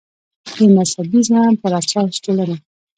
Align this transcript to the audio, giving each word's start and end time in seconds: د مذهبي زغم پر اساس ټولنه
د 0.57 0.57
مذهبي 0.75 1.19
زغم 1.27 1.55
پر 1.61 1.71
اساس 1.79 2.11
ټولنه 2.23 2.55